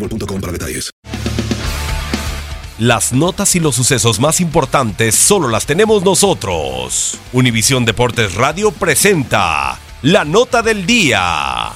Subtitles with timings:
[0.00, 0.90] boostmobile.com para detalles.
[2.78, 7.18] Las notas y los sucesos más importantes solo las tenemos nosotros.
[7.34, 11.72] Univisión Deportes Radio presenta la nota del día.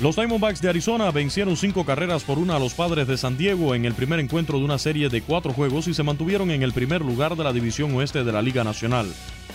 [0.00, 3.74] Los Diamondbacks de Arizona vencieron cinco carreras por una a los padres de San Diego
[3.74, 6.72] en el primer encuentro de una serie de cuatro juegos y se mantuvieron en el
[6.72, 9.12] primer lugar de la división oeste de la Liga Nacional.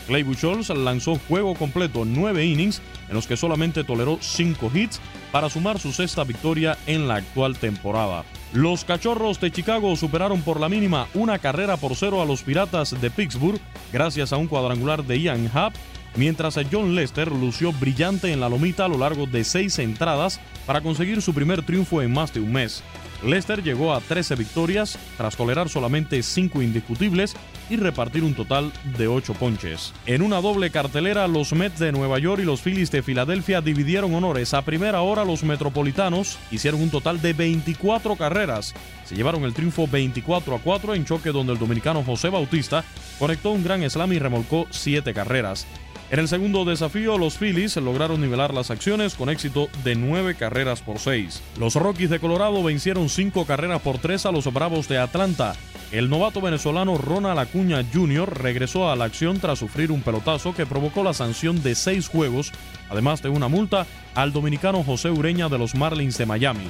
[0.07, 4.99] Clay Buchholz lanzó juego completo nueve innings en los que solamente toleró cinco hits
[5.31, 8.23] para sumar su sexta victoria en la actual temporada.
[8.53, 12.99] Los Cachorros de Chicago superaron por la mínima una carrera por cero a los Piratas
[13.01, 13.59] de Pittsburgh
[13.91, 15.73] gracias a un cuadrangular de Ian Happ
[16.15, 20.81] mientras John Lester lució brillante en la lomita a lo largo de seis entradas para
[20.81, 22.83] conseguir su primer triunfo en más de un mes.
[23.23, 27.35] Lester llegó a 13 victorias tras tolerar solamente 5 indiscutibles
[27.69, 29.93] y repartir un total de 8 ponches.
[30.05, 34.13] En una doble cartelera, los Mets de Nueva York y los Phillies de Filadelfia dividieron
[34.13, 34.53] honores.
[34.53, 38.73] A primera hora, los Metropolitanos hicieron un total de 24 carreras.
[39.05, 42.83] Se llevaron el triunfo 24 a 4 en choque donde el dominicano José Bautista
[43.19, 45.65] conectó un gran slam y remolcó 7 carreras.
[46.11, 50.81] En el segundo desafío, los Phillies lograron nivelar las acciones con éxito de 9 carreras
[50.81, 51.41] por 6.
[51.59, 55.55] Los Rockies de Colorado vencieron 5 carreras por 3 a los Bravos de Atlanta.
[55.91, 58.39] El novato venezolano Ronald Acuña Jr.
[58.39, 62.51] regresó a la acción tras sufrir un pelotazo que provocó la sanción de 6 juegos,
[62.87, 66.69] además de una multa al dominicano José Ureña de los Marlins de Miami.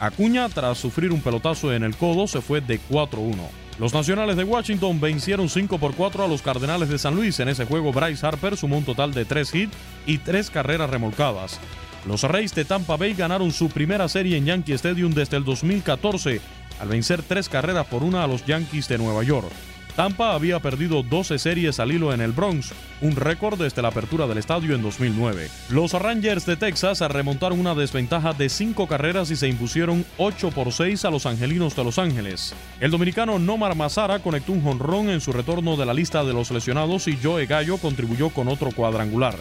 [0.00, 3.61] Acuña, tras sufrir un pelotazo en el codo, se fue de 4-1.
[3.82, 7.40] Los Nacionales de Washington vencieron 5 por 4 a los Cardenales de San Luis.
[7.40, 9.76] En ese juego, Bryce Harper sumó un total de 3 hits
[10.06, 11.58] y 3 carreras remolcadas.
[12.06, 16.40] Los Reyes de Tampa Bay ganaron su primera serie en Yankee Stadium desde el 2014
[16.78, 19.50] al vencer 3 carreras por una a los Yankees de Nueva York.
[19.96, 22.72] Tampa había perdido 12 series al hilo en el Bronx,
[23.02, 25.50] un récord desde la apertura del estadio en 2009.
[25.68, 30.72] Los Rangers de Texas remontaron una desventaja de 5 carreras y se impusieron 8 por
[30.72, 32.54] 6 a los Angelinos de Los Ángeles.
[32.80, 36.50] El dominicano Nomar Mazara conectó un jonrón en su retorno de la lista de los
[36.50, 39.34] lesionados y Joe Gallo contribuyó con otro cuadrangular.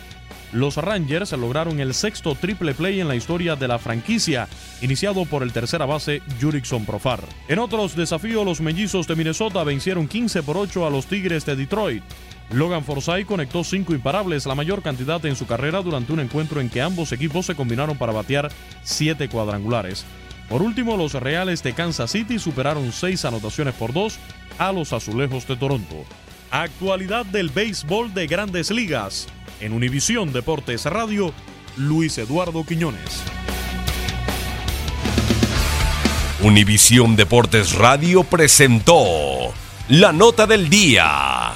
[0.52, 4.50] Los Rangers lograron el sexto triple play en la historia de la franquicia,
[4.82, 7.22] iniciado por el tercera base Jurickson Profar.
[7.48, 11.56] En otros desafíos, los mellizos de Minnesota vencieron 15 por 8 a los Tigres de
[11.56, 12.04] Detroit.
[12.52, 16.70] Logan Forsythe conectó cinco imparables, la mayor cantidad en su carrera durante un encuentro en
[16.70, 18.52] que ambos equipos se combinaron para batear
[18.84, 20.06] siete cuadrangulares.
[20.50, 24.20] Por último, los Reales de Kansas City superaron seis anotaciones por dos
[24.58, 26.04] a los Azulejos de Toronto.
[26.52, 29.26] Actualidad del béisbol de grandes ligas.
[29.62, 31.34] En Univisión Deportes Radio,
[31.78, 33.24] Luis Eduardo Quiñones.
[36.42, 39.54] Univisión Deportes Radio presentó
[39.88, 41.54] la nota del día.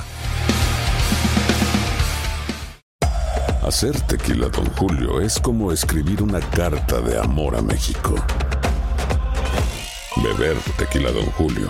[3.67, 8.15] Hacer tequila, Don Julio, es como escribir una carta de amor a México.
[10.23, 11.69] Beber tequila, Don Julio,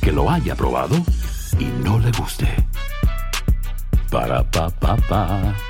[0.00, 0.96] que lo haya probado
[1.58, 2.48] y no le guste.
[4.10, 5.69] Para pa pa pa.